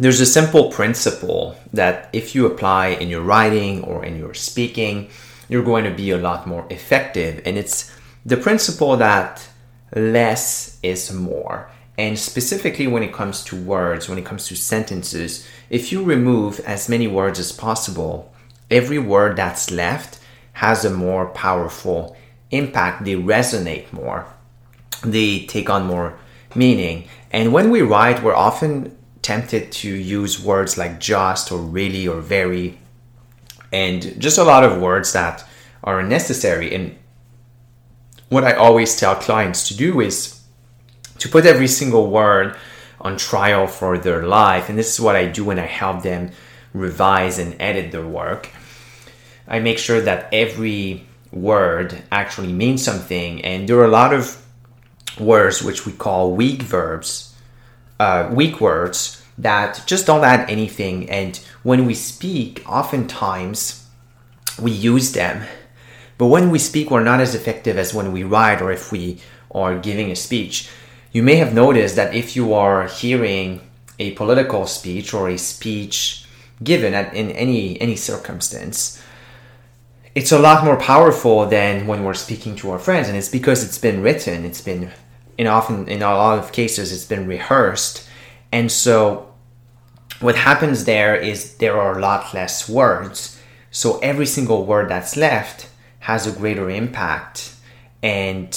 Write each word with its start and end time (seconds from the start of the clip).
There's 0.00 0.22
a 0.22 0.24
simple 0.24 0.70
principle 0.70 1.56
that 1.74 2.08
if 2.14 2.34
you 2.34 2.46
apply 2.46 2.86
in 2.86 3.10
your 3.10 3.20
writing 3.20 3.84
or 3.84 4.02
in 4.02 4.16
your 4.16 4.32
speaking, 4.32 5.10
you're 5.50 5.62
going 5.62 5.84
to 5.84 5.90
be 5.90 6.10
a 6.10 6.16
lot 6.16 6.46
more 6.46 6.66
effective. 6.70 7.42
And 7.44 7.58
it's 7.58 7.94
the 8.24 8.38
principle 8.38 8.96
that 8.96 9.46
less 9.94 10.78
is 10.82 11.12
more. 11.12 11.70
And 11.98 12.18
specifically 12.18 12.86
when 12.86 13.02
it 13.02 13.12
comes 13.12 13.44
to 13.44 13.62
words, 13.62 14.08
when 14.08 14.16
it 14.16 14.24
comes 14.24 14.46
to 14.46 14.56
sentences, 14.56 15.46
if 15.68 15.92
you 15.92 16.02
remove 16.02 16.60
as 16.60 16.88
many 16.88 17.06
words 17.06 17.38
as 17.38 17.52
possible, 17.52 18.32
every 18.70 18.98
word 18.98 19.36
that's 19.36 19.70
left 19.70 20.18
has 20.54 20.82
a 20.82 20.90
more 20.90 21.26
powerful 21.26 22.16
impact. 22.50 23.04
They 23.04 23.16
resonate 23.16 23.92
more, 23.92 24.26
they 25.04 25.44
take 25.44 25.68
on 25.68 25.84
more 25.84 26.18
meaning. 26.54 27.06
And 27.30 27.52
when 27.52 27.68
we 27.68 27.82
write, 27.82 28.22
we're 28.22 28.34
often 28.34 28.96
tempted 29.22 29.70
to 29.70 29.88
use 29.88 30.42
words 30.42 30.78
like 30.78 30.98
just 30.98 31.52
or 31.52 31.58
really 31.58 32.08
or 32.08 32.20
very 32.20 32.78
and 33.72 34.20
just 34.20 34.38
a 34.38 34.44
lot 34.44 34.64
of 34.64 34.80
words 34.80 35.12
that 35.12 35.44
are 35.84 36.00
unnecessary 36.00 36.74
and 36.74 36.96
what 38.28 38.44
i 38.44 38.52
always 38.52 38.98
tell 38.98 39.14
clients 39.14 39.68
to 39.68 39.76
do 39.76 40.00
is 40.00 40.40
to 41.20 41.28
put 41.28 41.46
every 41.46 41.68
single 41.68 42.10
word 42.10 42.56
on 43.00 43.16
trial 43.16 43.66
for 43.66 43.98
their 43.98 44.26
life. 44.26 44.68
And 44.68 44.78
this 44.78 44.92
is 44.92 45.00
what 45.00 45.16
i 45.16 45.26
do 45.26 45.44
when 45.44 45.58
i 45.58 45.66
help 45.66 46.02
them 46.02 46.32
revise 46.72 47.38
and 47.38 47.56
edit 47.60 47.92
their 47.92 48.06
work. 48.06 48.50
I 49.46 49.60
make 49.60 49.78
sure 49.78 50.00
that 50.00 50.28
every 50.32 51.06
word 51.32 52.02
actually 52.12 52.52
means 52.52 52.84
something. 52.84 53.44
And 53.44 53.68
there 53.68 53.78
are 53.78 53.84
a 53.84 53.88
lot 53.88 54.12
of 54.12 54.44
words 55.18 55.62
which 55.62 55.86
we 55.86 55.92
call 55.92 56.34
weak 56.34 56.62
verbs 56.62 57.29
uh, 58.00 58.30
weak 58.32 58.60
words 58.62 59.22
that 59.36 59.82
just 59.86 60.06
don't 60.06 60.24
add 60.24 60.48
anything. 60.48 61.08
And 61.10 61.36
when 61.62 61.84
we 61.84 61.94
speak, 61.94 62.64
oftentimes 62.66 63.86
we 64.58 64.70
use 64.70 65.12
them. 65.12 65.46
But 66.16 66.28
when 66.28 66.50
we 66.50 66.58
speak, 66.58 66.90
we're 66.90 67.04
not 67.04 67.20
as 67.20 67.34
effective 67.34 67.76
as 67.78 67.94
when 67.94 68.10
we 68.10 68.24
write 68.24 68.62
or 68.62 68.72
if 68.72 68.90
we 68.90 69.20
are 69.50 69.78
giving 69.78 70.10
a 70.10 70.16
speech. 70.16 70.70
You 71.12 71.22
may 71.22 71.36
have 71.36 71.52
noticed 71.52 71.96
that 71.96 72.14
if 72.14 72.34
you 72.36 72.54
are 72.54 72.88
hearing 72.88 73.60
a 73.98 74.12
political 74.12 74.66
speech 74.66 75.12
or 75.12 75.28
a 75.28 75.36
speech 75.36 76.24
given 76.62 76.94
at, 76.94 77.12
in 77.14 77.30
any 77.32 77.80
any 77.80 77.96
circumstance, 77.96 79.02
it's 80.14 80.32
a 80.32 80.38
lot 80.38 80.64
more 80.64 80.76
powerful 80.76 81.46
than 81.46 81.86
when 81.86 82.04
we're 82.04 82.14
speaking 82.14 82.56
to 82.56 82.70
our 82.70 82.78
friends, 82.78 83.08
and 83.08 83.16
it's 83.16 83.28
because 83.28 83.64
it's 83.64 83.78
been 83.78 84.02
written, 84.02 84.44
it's 84.44 84.60
been 84.60 84.90
often 85.46 85.88
in 85.88 86.02
a 86.02 86.14
lot 86.14 86.38
of 86.38 86.52
cases 86.52 86.92
it's 86.92 87.04
been 87.04 87.26
rehearsed. 87.26 88.06
And 88.52 88.70
so 88.70 89.32
what 90.20 90.36
happens 90.36 90.84
there 90.84 91.14
is 91.14 91.56
there 91.56 91.80
are 91.80 91.98
a 91.98 92.00
lot 92.00 92.34
less 92.34 92.68
words. 92.68 93.40
So 93.70 93.98
every 94.00 94.26
single 94.26 94.66
word 94.66 94.90
that's 94.90 95.16
left 95.16 95.68
has 96.00 96.26
a 96.26 96.32
greater 96.32 96.68
impact. 96.68 97.54
And 98.02 98.56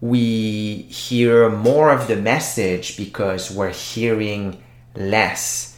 we 0.00 0.82
hear 0.82 1.50
more 1.50 1.90
of 1.90 2.06
the 2.06 2.16
message 2.16 2.96
because 2.96 3.50
we're 3.50 3.72
hearing 3.72 4.62
less. 4.94 5.76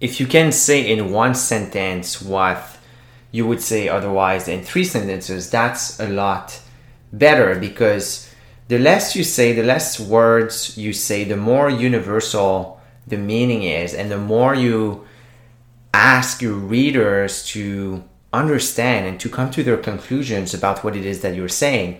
If 0.00 0.18
you 0.18 0.26
can 0.26 0.50
say 0.50 0.90
in 0.90 1.12
one 1.12 1.34
sentence 1.34 2.20
what 2.20 2.78
you 3.30 3.46
would 3.46 3.60
say 3.60 3.88
otherwise 3.88 4.48
in 4.48 4.62
three 4.62 4.84
sentences 4.84 5.50
that's 5.50 6.00
a 6.00 6.08
lot 6.08 6.60
better 7.12 7.54
because 7.54 8.29
the 8.70 8.78
less 8.78 9.16
you 9.16 9.24
say, 9.24 9.52
the 9.52 9.64
less 9.64 9.98
words 9.98 10.78
you 10.78 10.92
say, 10.92 11.24
the 11.24 11.36
more 11.36 11.68
universal 11.68 12.80
the 13.04 13.16
meaning 13.16 13.64
is, 13.64 13.92
and 13.92 14.12
the 14.12 14.24
more 14.32 14.54
you 14.54 15.04
ask 15.92 16.40
your 16.40 16.54
readers 16.54 17.44
to 17.46 18.04
understand 18.32 19.08
and 19.08 19.18
to 19.18 19.28
come 19.28 19.50
to 19.50 19.64
their 19.64 19.76
conclusions 19.76 20.54
about 20.54 20.84
what 20.84 20.94
it 20.94 21.04
is 21.04 21.20
that 21.22 21.34
you're 21.34 21.48
saying. 21.48 21.98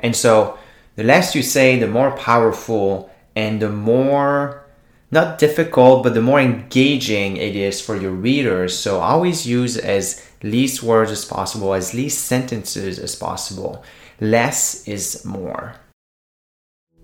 And 0.00 0.16
so, 0.16 0.58
the 0.96 1.04
less 1.04 1.36
you 1.36 1.42
say, 1.44 1.78
the 1.78 1.86
more 1.86 2.10
powerful 2.10 3.08
and 3.36 3.62
the 3.62 3.70
more 3.70 4.64
not 5.12 5.38
difficult, 5.38 6.02
but 6.02 6.14
the 6.14 6.20
more 6.20 6.40
engaging 6.40 7.36
it 7.36 7.54
is 7.54 7.80
for 7.80 7.94
your 7.94 8.10
readers. 8.10 8.76
So, 8.76 8.98
always 8.98 9.46
use 9.46 9.76
as 9.76 10.28
least 10.42 10.82
words 10.82 11.12
as 11.12 11.24
possible, 11.24 11.74
as 11.74 11.94
least 11.94 12.24
sentences 12.24 12.98
as 12.98 13.14
possible. 13.14 13.84
Less 14.20 14.88
is 14.88 15.24
more. 15.24 15.76